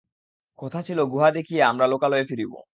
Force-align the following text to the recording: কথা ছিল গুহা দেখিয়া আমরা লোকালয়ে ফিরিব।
কথা 0.59 0.79
ছিল 0.81 0.99
গুহা 1.05 1.29
দেখিয়া 1.31 1.63
আমরা 1.67 1.85
লোকালয়ে 1.87 2.27
ফিরিব। 2.29 2.51